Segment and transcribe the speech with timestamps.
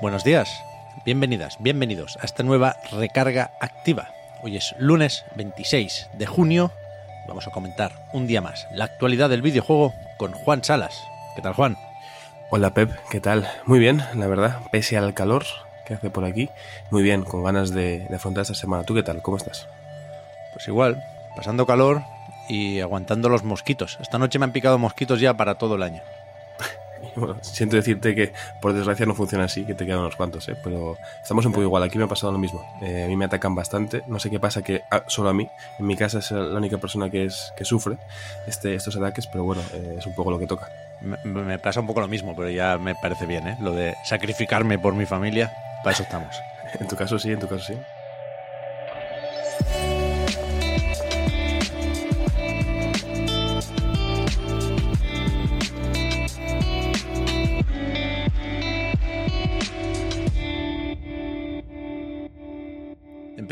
[0.00, 0.64] Buenos días,
[1.04, 4.08] bienvenidas, bienvenidos a esta nueva recarga activa.
[4.42, 6.72] Hoy es lunes 26 de junio.
[7.28, 10.98] Vamos a comentar un día más la actualidad del videojuego con Juan Salas.
[11.36, 11.76] ¿Qué tal, Juan?
[12.48, 12.90] Hola, Pep.
[13.10, 13.46] ¿Qué tal?
[13.66, 14.60] Muy bien, la verdad.
[14.72, 15.44] Pese al calor
[15.84, 16.48] que hace por aquí,
[16.90, 18.84] muy bien, con ganas de, de afrontar esta semana.
[18.84, 19.20] ¿Tú qué tal?
[19.20, 19.68] ¿Cómo estás?
[20.54, 21.04] Pues igual,
[21.36, 22.00] pasando calor
[22.48, 23.98] y aguantando los mosquitos.
[24.00, 26.00] Esta noche me han picado mosquitos ya para todo el año.
[27.16, 30.56] Bueno, siento decirte que por desgracia no funciona así, que te quedan unos cuantos, ¿eh?
[30.62, 31.82] pero estamos un poco igual.
[31.82, 32.64] Aquí me ha pasado lo mismo.
[32.82, 34.02] Eh, a mí me atacan bastante.
[34.06, 35.48] No sé qué pasa, que ah, solo a mí.
[35.78, 37.96] En mi casa es la única persona que, es, que sufre
[38.46, 40.68] este, estos ataques, pero bueno, eh, es un poco lo que toca.
[41.00, 43.56] Me, me pasa un poco lo mismo, pero ya me parece bien, ¿eh?
[43.60, 46.34] Lo de sacrificarme por mi familia, para eso estamos.
[46.78, 47.74] En tu caso sí, en tu caso sí.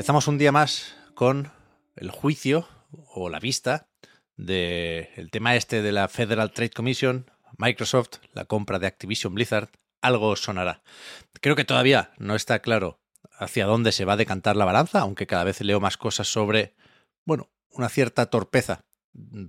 [0.09, 1.53] Empezamos un día más con
[1.95, 2.67] el juicio
[3.13, 3.91] o la vista
[4.39, 9.69] del el tema este de la Federal Trade Commission, Microsoft, la compra de Activision Blizzard,
[10.01, 10.83] algo sonará.
[11.43, 13.03] Creo que todavía no está claro
[13.39, 16.75] hacia dónde se va a decantar la balanza, aunque cada vez leo más cosas sobre,
[17.27, 18.87] bueno, una cierta torpeza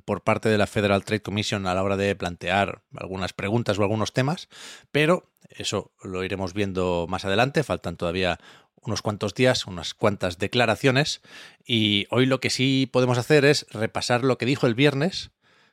[0.04, 3.84] por parte de la Federal Trade Commission a la hora de plantear algunas preguntas o
[3.84, 4.50] algunos temas,
[4.92, 8.40] pero eso lo iremos viendo más adelante, faltan todavía
[8.82, 11.22] unos cuantos días, unas cuantas declaraciones,
[11.66, 15.32] y hoy lo que sí podemos hacer es repasar lo que dijo el viernes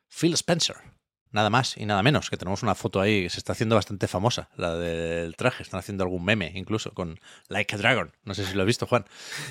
[0.09, 0.96] Phil Spencer.
[1.33, 4.07] Nada más y nada menos, que tenemos una foto ahí que se está haciendo bastante
[4.09, 5.63] famosa, la del traje.
[5.63, 8.13] Están haciendo algún meme incluso con Like a Dragon.
[8.25, 9.05] No sé si lo has visto, Juan.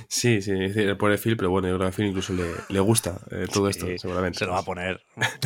[0.07, 2.79] Sí, sí, el pobre Phil, pero bueno, yo creo que a Phil incluso le, le
[2.79, 4.39] gusta eh, todo Sí, esto, seguramente.
[4.39, 5.03] Se lo va a poner.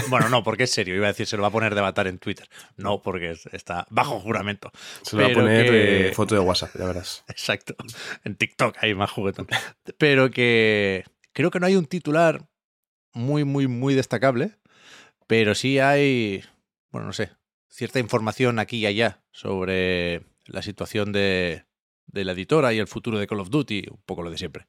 [0.09, 0.95] Bueno, no, porque es serio.
[0.95, 2.47] Iba a decir, se lo va a poner de avatar en Twitter.
[2.77, 4.71] No, porque es- está bajo juramento.
[5.01, 7.23] Se lo va a poner que- eh, foto de WhatsApp, ya verás.
[7.27, 7.75] Exacto.
[8.23, 9.47] En TikTok hay más juguetón.
[9.97, 11.03] Pero que
[11.33, 12.47] creo que no hay un titular
[13.13, 14.53] muy, muy, muy destacable.
[15.29, 16.43] Pero sí hay,
[16.89, 17.29] bueno, no sé,
[17.67, 21.65] cierta información aquí y allá sobre la situación de,
[22.07, 24.65] de la editora y el futuro de Call of Duty, un poco lo de siempre.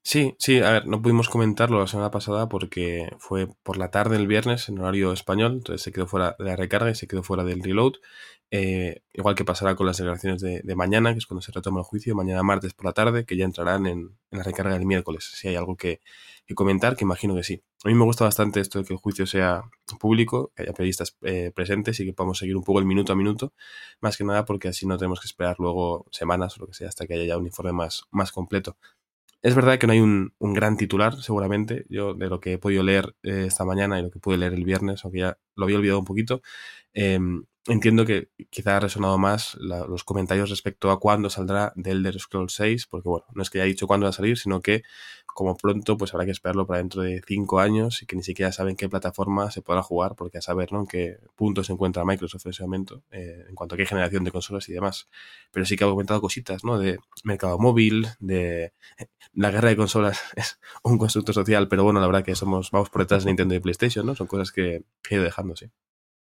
[0.00, 4.16] Sí, sí, a ver, no pudimos comentarlo la semana pasada porque fue por la tarde
[4.16, 7.22] el viernes en horario español, entonces se quedó fuera de la recarga y se quedó
[7.22, 7.92] fuera del reload.
[8.50, 11.84] Eh, igual que pasará con las declaraciones de, mañana, que es cuando se retoma el
[11.84, 15.30] juicio, mañana martes por la tarde, que ya entrarán en, la recarga del miércoles.
[15.34, 16.00] Si hay algo que,
[16.46, 17.62] que comentar, que imagino que sí.
[17.84, 19.64] A mí me gusta bastante esto de que el juicio sea
[20.00, 23.16] público, que haya periodistas eh, presentes y que podamos seguir un poco el minuto a
[23.16, 23.52] minuto,
[24.00, 26.88] más que nada porque así no tenemos que esperar luego semanas o lo que sea
[26.88, 28.76] hasta que haya ya un informe más, más completo.
[29.40, 31.84] Es verdad que no hay un, un gran titular, seguramente.
[31.88, 34.54] Yo, de lo que he podido leer eh, esta mañana y lo que pude leer
[34.54, 36.42] el viernes, aunque ya lo había olvidado un poquito,
[36.92, 37.20] eh,
[37.68, 42.54] entiendo que quizá ha resonado más los comentarios respecto a cuándo saldrá The Elder Scrolls
[42.54, 44.82] 6, porque bueno, no es que haya dicho cuándo va a salir, sino que
[45.26, 48.50] como pronto pues habrá que esperarlo para dentro de cinco años y que ni siquiera
[48.50, 50.80] saben qué plataforma se podrá jugar, porque a saber ¿no?
[50.80, 54.24] en qué punto se encuentra Microsoft en ese momento, eh, en cuanto a qué generación
[54.24, 55.08] de consolas y demás.
[55.52, 56.78] Pero sí que ha comentado cositas, ¿no?
[56.78, 58.72] De mercado móvil, de
[59.32, 62.90] la guerra de consolas es un constructo social, pero bueno, la verdad que somos, vamos
[62.90, 64.16] por detrás de Nintendo y PlayStation, ¿no?
[64.16, 65.70] Son cosas que he ido dejando, sí.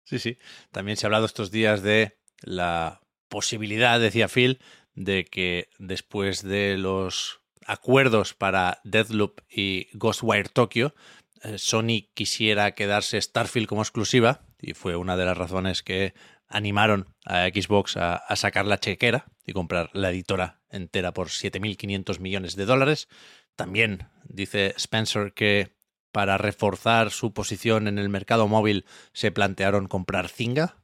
[0.08, 0.38] Sí, sí.
[0.72, 4.60] También se ha hablado estos días de la posibilidad, decía Phil,
[4.96, 10.96] de que después de los acuerdos para Deathloop y Ghostwire Tokyo,
[11.44, 16.14] eh, Sony quisiera quedarse Starfield como exclusiva, y fue una de las razones que
[16.48, 22.20] animaron a Xbox a, a sacar la chequera y comprar la editora entera por 7.500
[22.20, 23.10] millones de dólares.
[23.58, 25.77] También dice Spencer que
[26.12, 30.84] para reforzar su posición en el mercado móvil se plantearon comprar Zynga,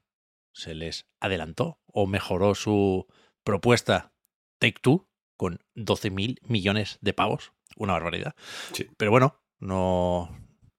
[0.53, 3.07] se les adelantó o mejoró su
[3.43, 4.13] propuesta
[4.59, 8.35] Take Two con 12.000 millones de pavos, una barbaridad.
[8.73, 8.87] Sí.
[8.97, 10.29] Pero bueno, no,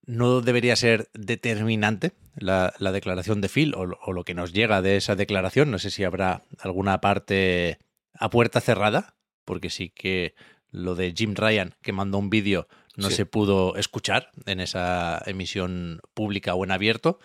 [0.06, 4.52] no debería ser determinante la, la declaración de Phil o, lo- o lo que nos
[4.52, 5.70] llega de esa declaración.
[5.70, 7.79] No sé si habrá alguna parte
[8.14, 10.35] a puerta cerrada, porque sí que
[10.70, 13.17] lo de Jim Ryan, que mandó un vídeo, no Sí.
[13.17, 17.19] se pudo escuchar en esa emisión pública o en abierto.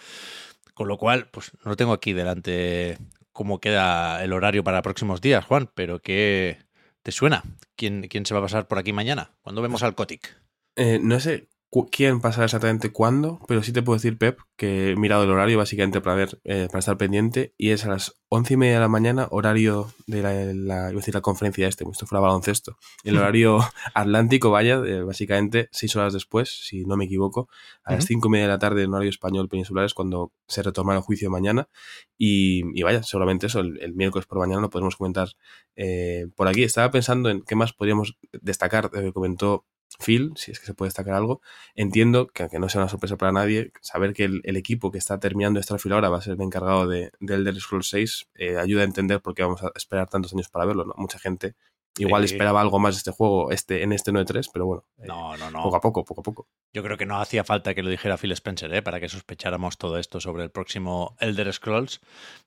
[0.73, 2.97] Con lo cual, pues no tengo aquí delante
[3.33, 6.57] cómo queda el horario para próximos días, Juan, pero ¿qué
[7.03, 7.43] te suena?
[7.75, 9.31] ¿Quién, quién se va a pasar por aquí mañana?
[9.41, 10.35] ¿Cuándo vemos al Kotick?
[10.75, 11.47] Eh, no sé
[11.91, 15.57] quién pasará exactamente cuándo, pero sí te puedo decir, Pep, que he mirado el horario
[15.57, 18.79] básicamente para ver, eh, para estar pendiente, y es a las once y media de
[18.79, 22.21] la mañana, horario de la, la, iba a decir la conferencia este, si esto fuera
[22.21, 22.77] baloncesto.
[23.03, 23.59] El horario
[23.93, 27.49] atlántico, vaya, eh, básicamente seis horas después, si no me equivoco,
[27.83, 30.63] a las cinco y media de la tarde en horario español peninsular es cuando se
[30.63, 31.69] retoma el juicio mañana.
[32.17, 35.29] Y, y vaya, seguramente eso, el, el miércoles por mañana lo podremos comentar
[35.75, 36.63] eh, por aquí.
[36.63, 39.65] Estaba pensando en qué más podríamos destacar, de lo que comentó
[39.99, 41.41] Phil, si es que se puede destacar algo.
[41.75, 44.97] Entiendo que, aunque no sea una sorpresa para nadie, saber que el, el equipo que
[44.97, 48.57] está terminando Starfield ahora va a ser el encargado de, de Elder Scrolls 6 eh,
[48.57, 50.85] ayuda a entender por qué vamos a esperar tantos años para verlo.
[50.85, 50.93] ¿no?
[50.97, 51.55] Mucha gente
[51.97, 55.35] igual esperaba algo más de este juego este, en este 9.3, pero bueno, eh, No,
[55.37, 55.63] no, no.
[55.63, 56.47] poco a poco, poco a poco.
[56.73, 58.81] Yo creo que no hacía falta que lo dijera Phil Spencer, ¿eh?
[58.81, 61.99] para que sospecháramos todo esto sobre el próximo Elder Scrolls.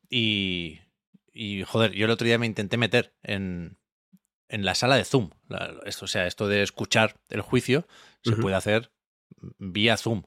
[0.08, 0.80] Y,
[1.32, 3.76] y, joder, yo el otro día me intenté meter en,
[4.52, 5.30] en la sala de Zoom.
[5.48, 7.86] La- esto, o sea, esto de escuchar el juicio
[8.22, 8.92] se puede hacer
[9.58, 10.22] vía Zoom.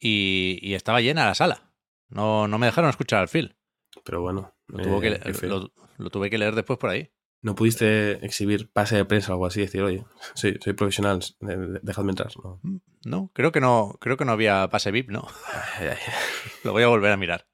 [0.00, 1.72] Y, y estaba llena la sala.
[2.08, 3.56] No, no me dejaron escuchar al Phil.
[4.04, 7.10] Pero bueno, Lo, tuvo eh, que, lo, lo tuve que leer después por ahí.
[7.40, 9.60] ¿No pudiste exhibir pase de prensa o algo así?
[9.60, 10.04] Decir, oye,
[10.34, 12.32] soy, soy profesional, de- de- dejadme entrar.
[12.42, 12.60] No.
[13.04, 15.26] No, creo que no, creo que no había pase VIP, ¿no?
[15.78, 16.12] Ay, ay, ay.
[16.64, 17.46] Lo voy a volver a mirar.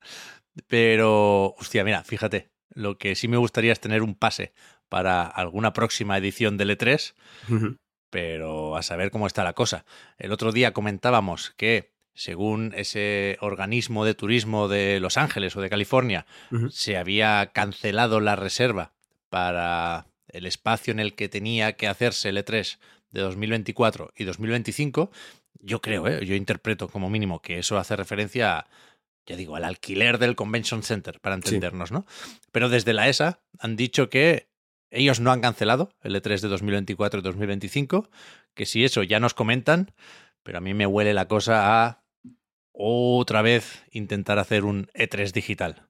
[0.69, 4.55] Pero, hostia, mira, fíjate, lo que sí me gustaría es tener un pase
[4.95, 7.15] para alguna próxima edición del E3,
[7.51, 7.79] Ujú.
[8.11, 9.85] pero a saber cómo está la cosa.
[10.19, 15.69] El otro día comentábamos que, según ese organismo de turismo de Los Ángeles o de
[15.69, 16.27] California,
[16.71, 18.93] se había cancelado la reserva
[19.31, 22.79] para el espacio en el que tenía que hacerse el E3
[23.11, 25.11] de 2024 y 2025,
[25.59, 26.25] yo creo, ¿eh?
[26.25, 28.67] yo interpreto como mínimo que eso hace referencia, a,
[29.27, 32.07] ya digo, al alquiler del Convention Center, para entendernos, ¿no?
[32.53, 34.54] Pero desde la ESA han dicho que
[34.95, 38.09] ellos no han cancelado el E3 de 2024 y 2025,
[38.55, 39.93] que si eso ya nos comentan,
[40.43, 42.05] pero a mí me huele la cosa a
[42.73, 45.89] otra vez intentar hacer un E3 digital.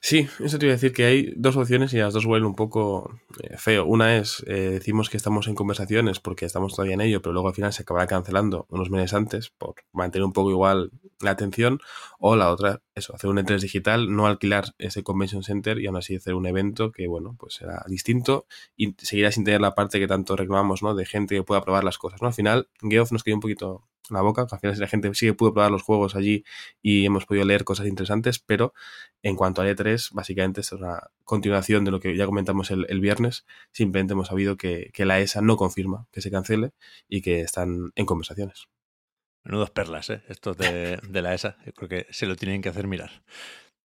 [0.00, 2.54] Sí, eso te iba a decir que hay dos opciones y las dos huelen un
[2.54, 3.84] poco eh, feo.
[3.84, 7.48] Una es, eh, decimos que estamos en conversaciones porque estamos todavía en ello, pero luego
[7.48, 11.80] al final se acabará cancelando unos meses antes por mantener un poco igual la atención.
[12.18, 15.96] O la otra, eso, hacer un E3 digital, no alquilar ese convention center y aún
[15.96, 18.46] así hacer un evento que, bueno, pues será distinto
[18.76, 20.94] y seguirá sin tener la parte que tanto reclamamos, ¿no?
[20.94, 22.28] De gente que pueda probar las cosas, ¿no?
[22.28, 25.26] Al final, Geoff nos quedó un poquito la boca, que al final la gente sí
[25.26, 26.44] que pudo probar los juegos allí
[26.82, 28.72] y hemos podido leer cosas interesantes, pero
[29.22, 33.00] en cuanto al E3, básicamente es una continuación de lo que ya comentamos el, el
[33.00, 33.46] viernes.
[33.72, 36.72] Simplemente hemos sabido que, que, la ESA no confirma que se cancele
[37.08, 38.68] y que están en conversaciones.
[39.44, 40.22] Menudos perlas, ¿eh?
[40.28, 41.56] Estos de, de la ESA.
[41.64, 43.22] Yo creo que se lo tienen que hacer mirar.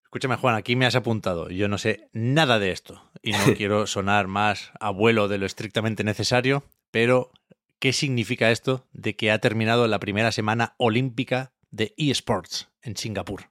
[0.09, 1.51] Escúchame, Juan, aquí me has apuntado.
[1.51, 6.03] Yo no sé nada de esto y no quiero sonar más abuelo de lo estrictamente
[6.03, 7.31] necesario, pero
[7.79, 13.51] ¿qué significa esto de que ha terminado la primera semana olímpica de eSports en Singapur?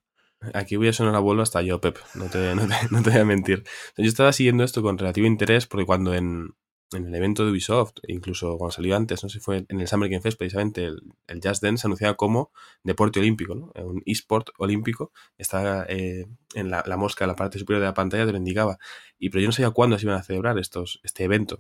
[0.54, 3.20] Aquí voy a sonar abuelo hasta yo, Pep, no te, no te, no te voy
[3.20, 3.64] a mentir.
[3.98, 6.56] Yo estaba siguiendo esto con relativo interés porque cuando en,
[6.94, 9.88] en el evento de Ubisoft, incluso cuando salió antes, no sé si fue en el
[9.88, 12.52] Summer Game Fest, precisamente el, el Just Dance se anunciaba como
[12.84, 13.72] deporte olímpico, ¿no?
[13.84, 18.26] Un eSport olímpico, estaba eh, en la, mosca, en la parte superior de la pantalla,
[18.26, 18.78] te lo indicaba.
[19.20, 21.60] Y, pero yo no sabía cuándo se iban a celebrar estos, este evento,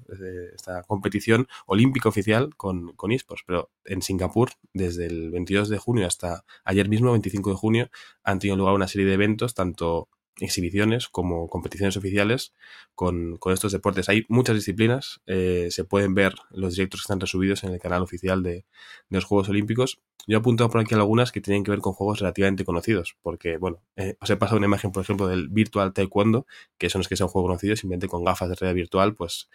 [0.55, 6.07] esta competición olímpica oficial con, con eSports, pero en Singapur, desde el 22 de junio
[6.07, 7.89] hasta ayer mismo, 25 de junio,
[8.23, 12.53] han tenido lugar una serie de eventos, tanto exhibiciones como competiciones oficiales
[12.95, 14.09] con, con, estos deportes.
[14.09, 18.01] Hay muchas disciplinas, eh, se pueden ver los directos que están resubidos en el canal
[18.01, 18.65] oficial de,
[19.09, 19.99] los Juegos Olímpicos.
[20.27, 23.57] Yo he apuntado por aquí algunas que tienen que ver con juegos relativamente conocidos, porque,
[23.57, 26.45] bueno, eh, os he pasado una imagen, por ejemplo, del Virtual Taekwondo,
[26.77, 29.49] que son los que son juegos conocidos, simplemente con gafas de realidad virtual, pues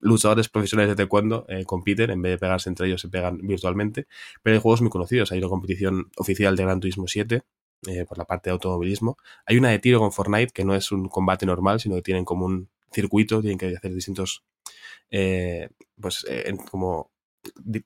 [0.00, 4.06] luchadores profesionales de taekwondo eh, compiten, en vez de pegarse entre ellos se pegan virtualmente,
[4.42, 7.42] pero hay juegos muy conocidos, hay una competición oficial de Gran Turismo 7,
[7.86, 9.16] eh, por la parte de automovilismo.
[9.44, 12.24] Hay una de tiro con Fortnite que no es un combate normal, sino que tienen
[12.24, 14.44] como un circuito, tienen que hacer distintos,
[15.10, 15.68] eh,
[16.00, 17.10] pues eh, como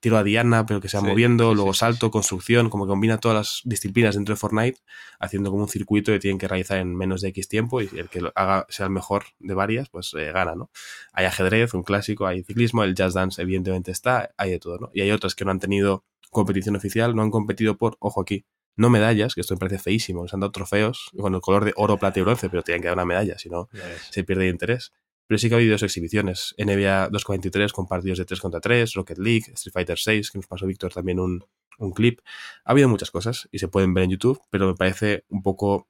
[0.01, 2.87] tiro a diana, pero que se va sí, moviendo, sí, luego sí, salto, construcción, como
[2.87, 4.81] que combina todas las disciplinas dentro de Fortnite,
[5.19, 8.09] haciendo como un circuito que tienen que realizar en menos de X tiempo y el
[8.09, 10.71] que lo haga sea el mejor de varias, pues eh, gana, ¿no?
[11.13, 14.91] Hay ajedrez, un clásico, hay ciclismo, el jazz dance evidentemente está, hay de todo, ¿no?
[14.95, 18.45] Y hay otras que no han tenido competición oficial, no han competido por, ojo aquí,
[18.77, 21.73] no medallas, que esto me parece feísimo, les han dado trofeos con el color de
[21.77, 23.69] oro, plata y bronce, pero tienen que dar una medalla, si no
[24.11, 24.93] se pierde el interés.
[25.27, 26.55] pero sí que ha habido dos exhibiciones.
[26.59, 30.47] NBA 2.43 con partidos de 3 contra 3, Rocket League, Street Fighter 6, que nos
[30.47, 31.45] pasó Víctor también un,
[31.79, 32.21] un clip.
[32.65, 35.89] Ha habido muchas cosas y se pueden ver en YouTube, pero me parece un poco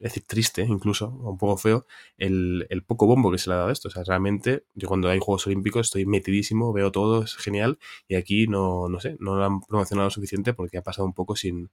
[0.00, 1.86] es decir, triste incluso, un poco feo,
[2.18, 3.88] el, el, poco bombo que se le ha dado esto.
[3.88, 8.16] O sea, realmente, yo cuando hay Juegos Olímpicos estoy metidísimo, veo todo, es genial, y
[8.16, 11.36] aquí no, no sé, no lo han promocionado lo suficiente porque ha pasado un poco
[11.36, 11.70] sin,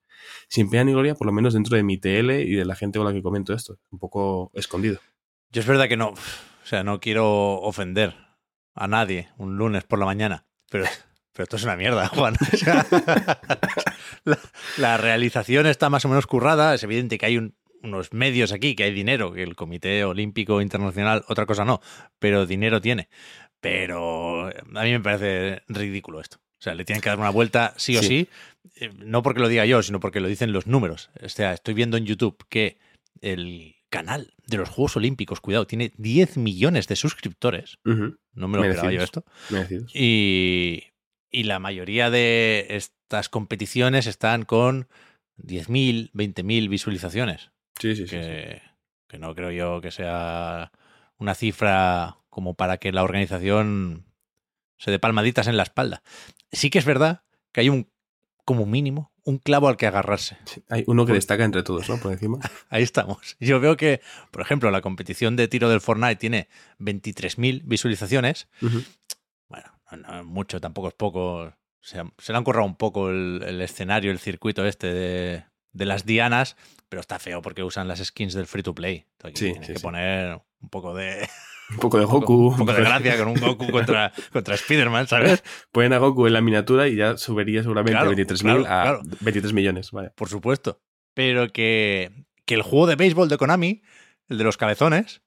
[0.48, 3.00] sin pena ni gloria, por lo menos dentro de mi TL y de la gente
[3.00, 5.00] con la que comento esto, un poco escondido.
[5.51, 8.16] Yo es verdad que no, o sea, no quiero ofender
[8.74, 10.86] a nadie un lunes por la mañana, pero...
[11.34, 12.36] Pero esto es una mierda, Juan.
[14.78, 16.74] La, realización está más o menos currada.
[16.75, 20.61] Es evidente que hay un, unos medios aquí, que hay dinero, que el Comité Olímpico
[20.61, 21.81] Internacional, otra cosa no,
[22.19, 23.09] pero dinero tiene.
[23.59, 26.38] Pero a mí me parece ridículo esto.
[26.38, 28.29] O sea, le tienen que dar una vuelta sí o sí, sí
[28.75, 31.09] eh, no porque lo diga yo, sino porque lo dicen los números.
[31.23, 32.77] O sea, estoy viendo en YouTube que
[33.21, 37.77] el canal de los Juegos Olímpicos, cuidado, tiene 10 millones de suscriptores.
[37.85, 38.17] Uh -huh.
[38.33, 39.25] No me lo esperaba yo esto.
[39.93, 40.83] Y,
[41.29, 44.88] y la mayoría de estas competiciones están con
[45.38, 47.51] 10.000, 20.000 visualizaciones.
[47.80, 48.70] Sí, sí, que, sí,
[49.08, 50.72] que no creo yo que sea
[51.18, 54.06] una cifra como para que la organización
[54.78, 56.01] se dé palmaditas en la espalda.
[56.51, 57.90] Sí que es verdad que hay un,
[58.46, 60.38] como mínimo, un clavo al que agarrarse.
[60.70, 61.98] Hay uno que destaca entre todos, ¿no?
[61.98, 62.40] Por encima.
[62.70, 63.38] Ahí estamos.
[63.40, 64.01] Yo veo que,
[64.32, 66.48] por ejemplo, la competición de tiro del Fortnite tiene
[66.80, 68.48] 23.000 visualizaciones.
[68.62, 68.86] Uh -huh.
[69.48, 71.54] Bueno, no, no, mucho, tampoco es poco.
[71.82, 75.86] Se, se le han currado un poco el, el, escenario, el circuito este de, de
[75.86, 76.56] las dianas,
[76.91, 79.05] pero está feo porque usan las skins del free to play.
[79.13, 79.83] Entonces, sí, tienes sí, que sí.
[79.83, 81.27] poner un poco de.
[81.69, 82.50] Un poco de Goku.
[82.50, 85.41] Un poco de gracia con un Goku contra, contra Spider-Man, ¿sabes?
[85.71, 89.01] Ponen a Goku en la miniatura y ya subiría seguramente Claro, 23.000 claro, a claro.
[89.21, 89.91] 23 millones.
[89.91, 90.10] Vale.
[90.10, 90.81] Por supuesto.
[91.13, 93.83] Pero que, que el juego de béisbol de Konami,
[94.27, 95.21] el de los cabezones,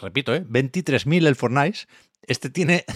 [0.00, 0.42] repito, ¿eh?
[0.46, 1.80] 23.000 el Fortnite,
[2.22, 2.86] este tiene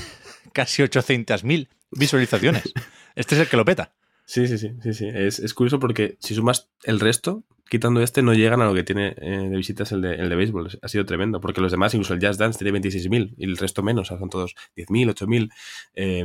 [0.55, 2.73] casi 800.000 visualizaciones.
[3.17, 3.93] Este es el que lo peta.
[4.31, 5.09] Sí, sí, sí, sí, sí.
[5.13, 8.85] Es, es curioso porque si sumas el resto, quitando este, no llegan a lo que
[8.85, 10.69] tiene eh, de visitas el de, el de béisbol.
[10.81, 13.83] Ha sido tremendo, porque los demás, incluso el Jazz Dance, tiene 26.000 y el resto
[13.83, 15.51] menos, o sea, son todos 10.000, 8.000.
[15.95, 16.25] Eh,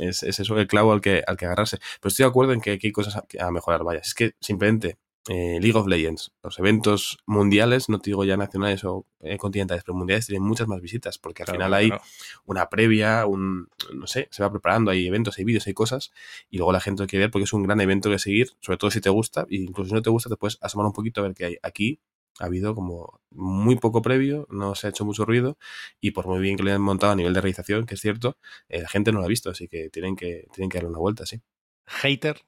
[0.00, 1.78] es, es eso el clavo al que, al que agarrarse.
[2.00, 4.00] Pero estoy de acuerdo en que aquí hay cosas a, a mejorar, vaya.
[4.00, 8.84] Es que simplemente eh, League of Legends, los eventos mundiales, no te digo ya nacionales
[8.84, 12.02] o eh, continentales, pero mundiales tienen muchas más visitas, porque al Claro, final hay claro.
[12.44, 16.12] una previa, un, no sé, se va preparando, hay eventos, hay vídeos, hay cosas,
[16.48, 18.78] y luego la gente lo quiere ver porque es un gran evento que seguir, sobre
[18.78, 21.20] todo si te gusta, y incluso si no te gusta te puedes asomar un poquito
[21.20, 21.56] a ver qué hay.
[21.62, 21.98] Aquí
[22.38, 25.58] ha habido como muy poco previo, no se ha hecho mucho ruido,
[26.00, 28.36] y por muy bien que lo hayan montado a nivel de realización, que es cierto,
[28.68, 30.98] eh, la gente no lo ha visto, así que tienen que, tienen que darle una
[30.98, 31.40] vuelta, sí.
[31.86, 32.40] Hater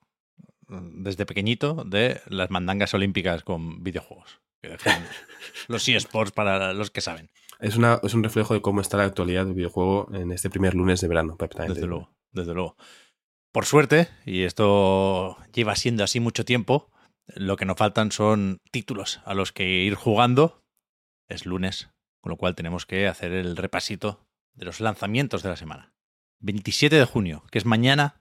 [0.68, 4.40] desde pequeñito de las mandangas olímpicas con videojuegos.
[4.60, 4.76] Que
[5.68, 7.30] los eSports para los que saben.
[7.60, 10.74] Es, una, es un reflejo de cómo está la actualidad del videojuego en este primer
[10.74, 12.76] lunes de verano, Desde luego, desde luego.
[13.52, 16.90] Por suerte, y esto lleva siendo así mucho tiempo,
[17.34, 20.62] lo que nos faltan son títulos a los que ir jugando.
[21.28, 25.56] Es lunes, con lo cual tenemos que hacer el repasito de los lanzamientos de la
[25.56, 25.92] semana.
[26.40, 28.20] 27 de junio, que es mañana,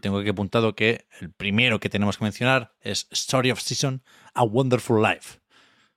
[0.00, 4.02] Tengo aquí apuntado que el primero que tenemos que mencionar es Story of Season,
[4.34, 5.38] A Wonderful Life.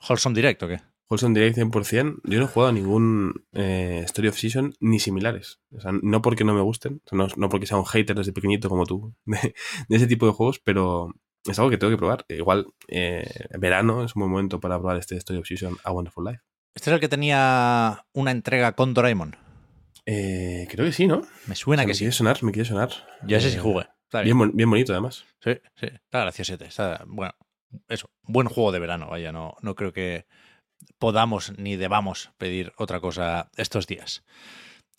[0.07, 0.81] Wholesome Direct, ¿o qué?
[1.09, 5.59] Wholesome Direct 100%, yo no he jugado a ningún eh, Story of Season ni similares.
[5.71, 8.69] O sea, no porque no me gusten, no, no porque sea un hater desde pequeñito
[8.69, 9.55] como tú de,
[9.89, 11.13] de ese tipo de juegos, pero
[11.45, 12.25] es algo que tengo que probar.
[12.29, 13.27] Igual, eh,
[13.59, 16.41] verano es un buen momento para probar este Story of Season A Wonderful Life.
[16.75, 19.35] Este es el que tenía una entrega con Doraemon.
[20.05, 21.21] Eh, creo que sí, ¿no?
[21.47, 21.99] Me suena O sea, que me sí.
[21.99, 22.89] quiere sonar, me quiere sonar.
[23.23, 23.87] Yo ese sí Eh, jugué.
[24.05, 24.51] Está bien.
[24.55, 25.25] Bien bonito, además.
[25.43, 26.65] Sí, sí, está graciosete.
[26.65, 27.33] Está, bueno,
[27.87, 30.25] eso, buen juego de verano, vaya, no, no creo que
[30.97, 34.23] podamos ni debamos pedir otra cosa estos días.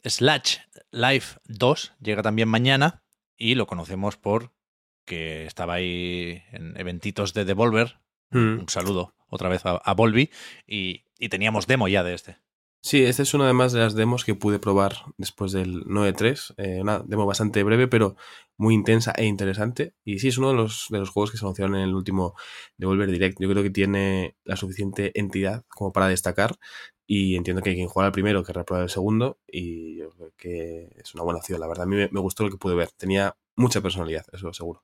[0.05, 0.59] Slash
[0.91, 3.03] Life 2 llega también mañana
[3.37, 4.53] y lo conocemos por
[5.05, 7.99] que estaba ahí en eventitos de Devolver.
[8.31, 8.61] Mm.
[8.61, 10.31] Un saludo otra vez a, a Volvi
[10.67, 12.39] y, y teníamos demo ya de este.
[12.85, 16.55] Sí, esta es una además de las demos que pude probar después del 9.3.
[16.57, 18.17] Eh, una demo bastante breve, pero
[18.59, 19.95] muy intensa e interesante.
[20.05, 22.35] Y sí, es uno de los, de los juegos que se anunciaron en el último
[22.77, 23.41] Devolver Direct.
[23.41, 26.57] Yo creo que tiene la suficiente entidad como para destacar.
[27.07, 29.39] Y entiendo que quien juega el primero querrá probar el segundo.
[29.47, 31.61] Y yo creo que es una buena opción.
[31.61, 32.91] La verdad, a mí me, me gustó lo que pude ver.
[32.97, 34.83] Tenía mucha personalidad, eso seguro.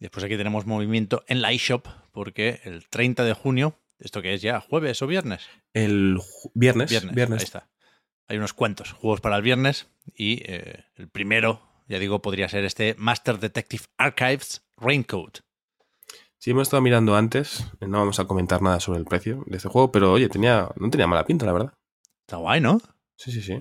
[0.00, 4.42] Después aquí tenemos movimiento en la eShop porque el 30 de junio, ¿esto que es
[4.42, 4.60] ya?
[4.60, 5.48] ¿Jueves o viernes?
[5.72, 6.18] El.
[6.54, 7.40] Viernes, viernes.
[7.40, 7.68] ahí está.
[8.26, 12.64] Hay unos cuantos juegos para el viernes y eh, el primero, ya digo, podría ser
[12.64, 15.40] este Master Detective Archives Raincoat.
[16.38, 17.66] Sí, hemos estado mirando antes.
[17.80, 20.90] No vamos a comentar nada sobre el precio de este juego, pero oye, tenía, no
[20.90, 21.74] tenía mala pinta, la verdad.
[22.20, 22.80] Está guay, ¿no?
[23.16, 23.58] Sí, sí, sí.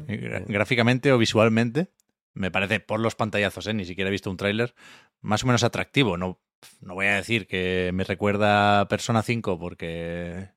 [0.48, 1.92] Gráficamente o visualmente,
[2.34, 3.74] me parece por los pantallazos, ¿eh?
[3.74, 4.74] ni siquiera he visto un tráiler,
[5.22, 6.18] más o menos atractivo.
[6.18, 6.42] No,
[6.82, 10.50] no voy a decir que me recuerda a Persona 5 porque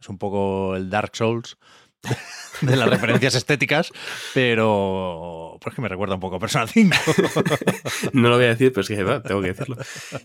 [0.00, 1.58] es un poco el Dark Souls
[2.62, 3.92] de las referencias estéticas,
[4.32, 6.96] pero pues que me recuerda un poco a Persona 5.
[8.14, 9.76] no lo voy a decir, pero es que tengo que decirlo.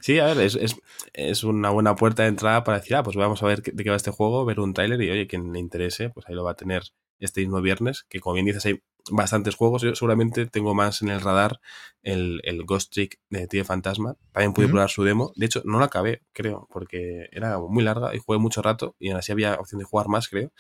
[0.02, 0.76] Sí, a ver, es, es,
[1.14, 3.90] es, una buena puerta de entrada para decir, ah, pues vamos a ver de qué
[3.90, 6.52] va este juego, ver un tráiler y oye, quien le interese, pues ahí lo va
[6.52, 6.84] a tener
[7.20, 8.82] este mismo viernes, que como bien dices, hay
[9.12, 9.82] bastantes juegos.
[9.82, 11.60] Yo seguramente tengo más en el radar
[12.02, 14.16] el, el Ghost Trick de Tío Fantasma.
[14.32, 15.32] También pude probar su demo.
[15.36, 19.10] De hecho, no la acabé, creo, porque era muy larga y jugué mucho rato y
[19.10, 20.52] aún así había opción de jugar más, creo.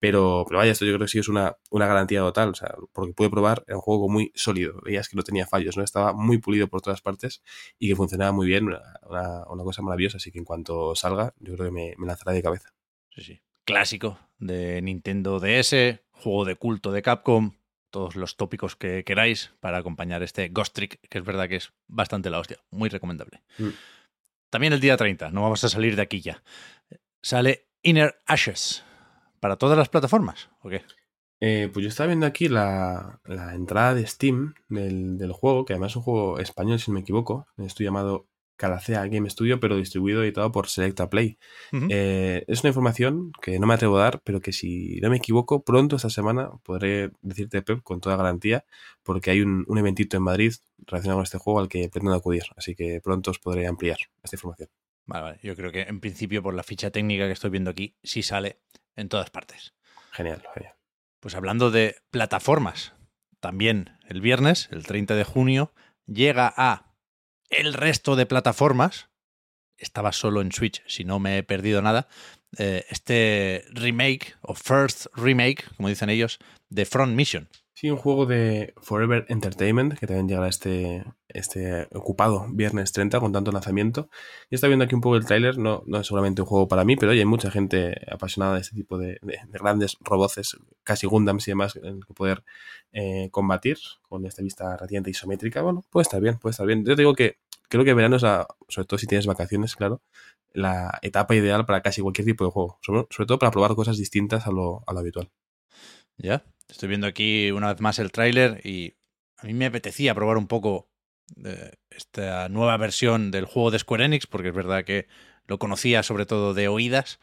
[0.00, 2.50] Pero, pero vaya, esto yo creo que sí es una, una garantía total.
[2.50, 4.80] O sea, porque pude probar, era un juego muy sólido.
[4.84, 5.84] Veías que no tenía fallos, ¿no?
[5.84, 7.42] Estaba muy pulido por todas partes
[7.78, 8.66] y que funcionaba muy bien.
[8.66, 10.16] Una, una cosa maravillosa.
[10.16, 12.74] Así que en cuanto salga, yo creo que me, me lanzará de cabeza.
[13.10, 13.42] Sí, sí.
[13.64, 17.52] Clásico de Nintendo DS, juego de culto de Capcom,
[17.90, 21.72] todos los tópicos que queráis para acompañar este Ghost Trick, que es verdad que es
[21.86, 23.42] bastante la hostia, muy recomendable.
[23.58, 23.68] Mm.
[24.50, 26.42] También el día 30, no vamos a salir de aquí ya.
[27.22, 28.84] Sale Inner Ashes
[29.40, 30.82] para todas las plataformas, ¿o qué?
[31.40, 33.20] Eh, pues yo estaba viendo aquí la,
[33.54, 37.00] entrada de Steam del, del, juego, que además es un juego español, si no me
[37.00, 37.46] equivoco.
[37.58, 38.28] Estoy llamado
[38.62, 41.36] Calacea Game Studio, pero distribuido y editado por Selecta Play.
[41.90, 45.16] Eh, es una información que no me atrevo a dar, pero que si no me
[45.16, 48.64] equivoco, pronto esta semana podré decirte, Pep, con toda garantía,
[49.02, 50.52] porque hay un, eventito en Madrid
[50.86, 52.44] relacionado con este juego al que pretendo acudir.
[52.56, 54.68] Así que pronto os podré ampliar esta información.
[55.06, 55.38] Vale, vale.
[55.42, 58.60] Yo creo que en principio, por la ficha técnica que estoy viendo aquí, sí sale
[58.94, 59.74] en todas partes.
[60.12, 60.74] Genial, genial.
[61.18, 62.94] Pues hablando de plataformas,
[63.40, 65.72] también el viernes, el 30 de junio,
[66.06, 66.91] llega a
[67.52, 69.08] el resto de plataformas,
[69.78, 72.08] estaba solo en Switch, si no me he perdido nada,
[72.58, 77.48] eh, este remake, o first remake, como dicen ellos, de Front Mission.
[77.74, 83.32] Sí, un juego de Forever Entertainment, que también llegará este, este ocupado viernes 30 con
[83.32, 84.08] tanto lanzamiento.
[84.50, 86.84] Y está viendo aquí un poco el tráiler, no, no es solamente un juego para
[86.84, 89.18] mí, pero hay mucha gente apasionada de este tipo de,
[89.50, 92.44] grandes roboces, casi Gundams y demás, que poder
[92.92, 95.62] eh, combatir con esta vista radiante isométrica.
[95.62, 96.84] Bueno, puede estar bien, puede estar bien.
[96.84, 97.38] Yo digo que
[97.72, 100.02] creo que verano es, sobre todo si tienes vacaciones, claro,
[100.52, 102.78] la etapa ideal para casi cualquier tipo de juego.
[102.82, 105.30] Sobre, todo para probar cosas distintas a lo, a lo habitual.
[106.18, 108.98] Ya, estoy viendo aquí una vez más el tráiler y
[109.38, 110.90] a mí me apetecía probar un poco
[111.34, 115.08] de esta nueva versión del juego de Square Enix, porque es verdad que
[115.46, 117.20] lo conocía sobre todo de oídas,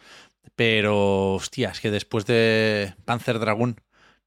[0.56, 3.80] pero hostia, es que después de Panzer Dragoon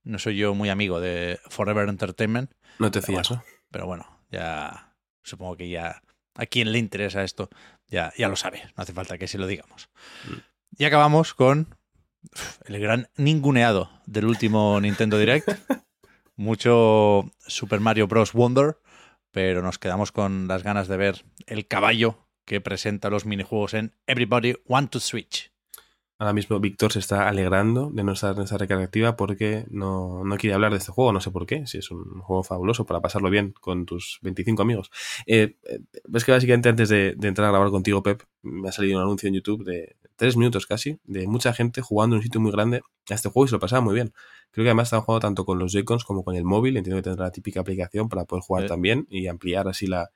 [0.04, 2.52] no soy yo muy amigo de Forever Entertainment.
[2.78, 3.28] No te fías,
[3.72, 6.00] Pero bueno, ya supongo que ya
[6.34, 7.50] a quien le interesa esto
[7.88, 9.90] ya, ya lo sabe, no hace falta que se lo digamos.
[10.76, 11.76] Y acabamos con
[12.64, 15.48] el gran ninguneado del último Nintendo Direct.
[16.36, 18.32] Mucho Super Mario Bros.
[18.32, 18.78] Wonder,
[19.30, 23.94] pero nos quedamos con las ganas de ver el caballo que presenta los minijuegos en
[24.06, 25.51] Everybody Want to Switch.
[26.18, 30.24] Ahora mismo Víctor se está alegrando de no estar en esa recarga activa porque no,
[30.24, 32.86] no, quiere hablar de este juego, no sé por qué, si es un juego fabuloso
[32.86, 34.90] para pasarlo bien con tus 25 amigos.
[35.26, 38.98] Eh, eh, ves que básicamente antes de, entrar a grabar contigo, Pep, me ha salido
[38.98, 42.40] un anuncio en YouTube de tres minutos casi, de mucha gente jugando en un sitio
[42.40, 44.12] muy grande a este juego y se lo pasaba muy bien.
[44.52, 47.02] Creo que además están jugando tanto con los Joy-Cons como con el móvil, entiendo que
[47.02, 50.10] tendrá la típica aplicación para poder jugar también y ampliar así la,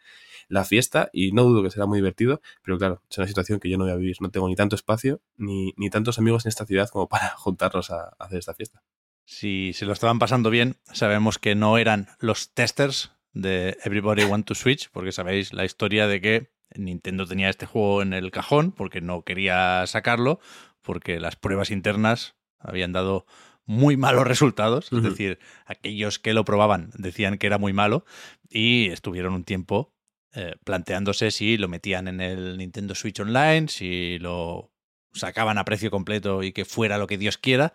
[0.47, 3.69] la fiesta y no dudo que será muy divertido, pero claro, es una situación que
[3.69, 4.14] yo no voy a vivir.
[4.21, 7.90] No tengo ni tanto espacio ni, ni tantos amigos en esta ciudad como para juntarnos
[7.90, 8.85] a, hacer esta fiesta.
[9.25, 14.47] Si se lo estaban pasando bien, sabemos que no eran los testers de Everybody Want
[14.47, 18.72] to Switch, porque sabéis la historia de que Nintendo tenía este juego en el cajón
[18.72, 20.40] porque no quería sacarlo,
[20.83, 23.26] porque las pruebas internas habían dado
[23.64, 28.05] muy malos resultados, es decir, aquellos que lo probaban decían que era muy malo
[28.48, 29.92] y estuvieron un tiempo
[30.35, 34.70] eh, planteándose si lo metían en el Nintendo Switch Online, si lo
[35.12, 37.72] sacaban a precio completo y que fuera lo que Dios quiera.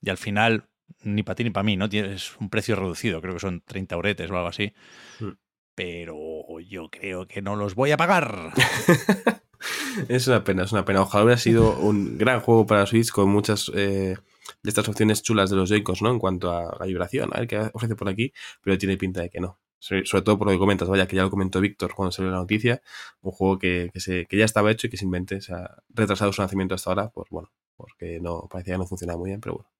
[0.00, 0.68] Y al final,
[1.02, 1.88] ni para ti ni para mí, ¿no?
[1.88, 4.72] Tienes un precio reducido, creo que son 30 oretes o algo así.
[5.18, 5.30] Mm.
[5.74, 8.52] Pero yo creo que no los voy a pagar.
[10.08, 11.02] es una pena, es una pena.
[11.02, 14.16] Ojalá hubiera sido un gran juego para Switch con muchas eh,
[14.62, 16.10] de estas opciones chulas de los Joy-Cons, ¿no?
[16.10, 18.32] En cuanto a la vibración, a ver qué ofrece por aquí,
[18.62, 21.22] pero tiene pinta de que no sobre todo por lo que comentas, vaya, que ya
[21.22, 22.80] lo comentó Víctor cuando salió la noticia,
[23.20, 26.40] un juego que, se, que ya estaba hecho y que simplemente se ha retrasado su
[26.40, 29.70] nacimiento hasta ahora, pues bueno, porque no parecía que no funcionaba muy bien, pero bueno,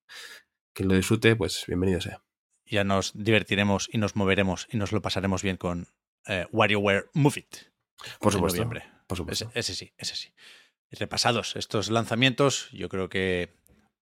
[0.75, 2.23] quien lo disfrute, pues bienvenido sea.
[2.67, 5.89] Ya nos divertiremos y nos moveremos y nos lo pasaremos bien con
[6.27, 7.57] eh, WarioWare Move It.
[8.21, 8.69] Por supuesto.
[9.07, 9.51] Por supuesto.
[9.55, 10.33] Ese, ese sí, ese sí.
[10.91, 13.53] Repasados estos lanzamientos, yo creo que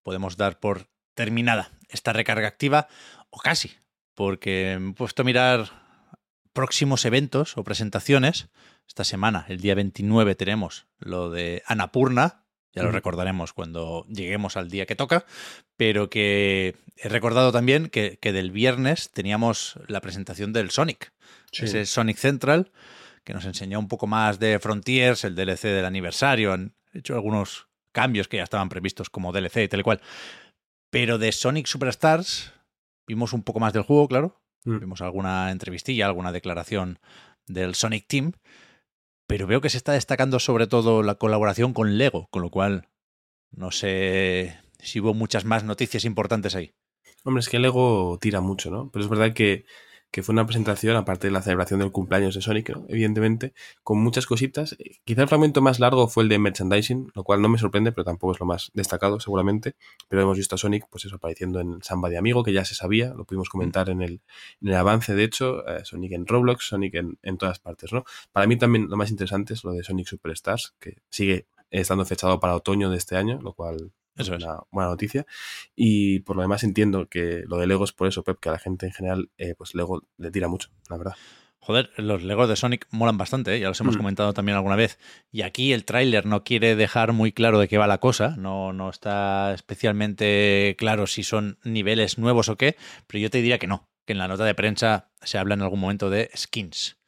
[0.03, 2.89] podemos dar por terminada esta recarga activa,
[3.31, 3.73] o casi,
[4.15, 5.83] porque he puesto a mirar
[6.53, 8.49] próximos eventos o presentaciones.
[8.87, 12.42] Esta semana, el día 29, tenemos lo de Anapurna,
[12.73, 15.25] ya lo recordaremos cuando lleguemos al día que toca,
[15.77, 21.13] pero que he recordado también que, del viernes teníamos la presentación del Sonic,
[21.53, 22.73] ese Sonic Central,
[23.25, 27.69] que nos enseñó un poco más de Frontiers, el DLC del aniversario, han hecho algunos
[27.93, 30.01] cambios que ya estaban previstos como DLC y tal cual.
[30.91, 32.53] Pero de Sonic Superstars
[33.07, 34.41] vimos un poco más del juego, claro.
[34.65, 34.79] Mm.
[34.81, 36.99] Vimos alguna entrevistilla, alguna declaración
[37.47, 38.33] del Sonic Team.
[39.33, 42.91] Pero veo que se está destacando sobre todo la colaboración con Lego, con lo cual
[43.51, 46.75] no sé si hubo muchas más noticias importantes ahí.
[47.25, 48.91] Hombre, es que Lego tira mucho, ¿no?
[48.91, 49.65] Pero es verdad que
[50.13, 54.27] que fue una presentación, aparte de la celebración del cumpleaños de Sonic, evidentemente, con muchas
[54.27, 54.77] cositas.
[55.05, 58.05] Quizá el fragmento más largo fue el de merchandising, lo cual no me sorprende, pero
[58.05, 59.75] tampoco es lo más destacado, seguramente.
[60.09, 62.75] Pero hemos visto a Sonic, pues eso, apareciendo en Samba de Amigo, que ya se
[62.75, 64.21] sabía, lo pudimos comentar en el,
[64.61, 68.05] en el avance, de hecho, eh, Sonic en Roblox, Sonic en, en todas partes, ¿no?
[68.33, 72.39] Para mí también lo más interesante es lo de Sonic Superstars, que sigue estando fechado
[72.39, 75.27] para otoño de este año, lo cual eso es una buena noticia.
[75.75, 78.53] Y por lo demás entiendo que lo de Lego es por eso, Pep, que a
[78.53, 81.15] la gente en general, eh, pues Lego le tira mucho, la verdad.
[81.65, 83.61] Joder, los Legos de Sonic molan bastante, ¿eh?
[83.61, 83.99] ya los hemos mm.
[83.99, 84.99] comentado también alguna vez.
[85.31, 88.73] Y aquí el tráiler no quiere dejar muy claro de qué va la cosa, no,
[88.73, 93.69] no está especialmente claro si son niveles nuevos o qué, pero yo te diría que
[93.69, 96.99] no, que en la nota de prensa se habla en algún momento de skins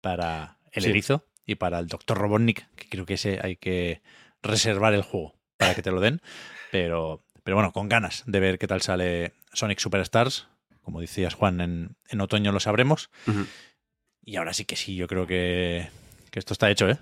[0.00, 2.16] para el erizo y para el Dr.
[2.16, 4.02] Robotnik, que creo que ese hay que
[4.40, 6.20] reservar el juego para que te lo den.
[6.70, 10.48] Pero, pero bueno, con ganas de ver qué tal sale Sonic Superstars.
[10.82, 13.10] Como decías, Juan, en, en otoño lo sabremos.
[14.24, 15.88] Y ahora sí que sí, yo creo que,
[16.30, 16.98] que esto está hecho, ¿eh?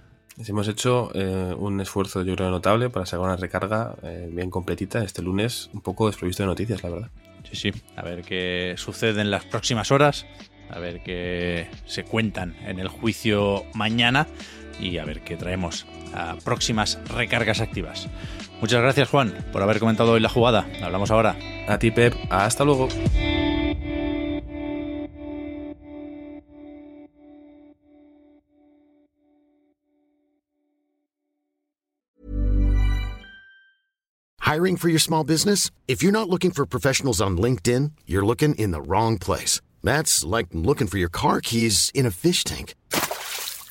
[0.46, 5.04] Hemos hecho eh, un esfuerzo, yo creo, notable para sacar una recarga eh, bien completita
[5.04, 7.10] este lunes, un poco desprovisto de noticias, la verdad.
[7.50, 7.82] Sí, sí.
[7.94, 10.26] A ver qué sucede en las próximas horas,
[10.70, 14.26] a ver qué se cuentan en el juicio mañana
[14.80, 18.08] y a ver qué traemos a próximas recargas activas.
[18.60, 20.66] Muchas gracias Juan por haber comentado hoy la jugada.
[20.82, 21.36] Hablamos ahora.
[21.68, 22.88] A ti Pep, hasta luego.
[34.54, 35.70] Hiring for your small business?
[35.88, 39.60] If you're not looking for professionals on LinkedIn, you're looking in the wrong place.
[39.82, 42.74] That's like looking for your car keys in a fish tank.